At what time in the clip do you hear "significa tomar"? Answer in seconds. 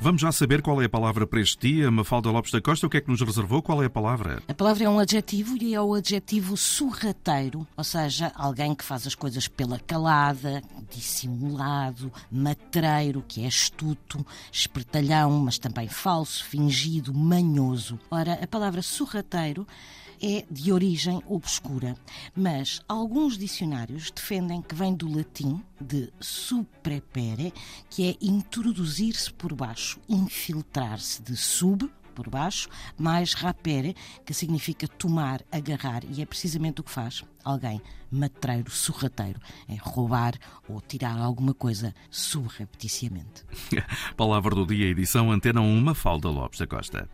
34.34-35.40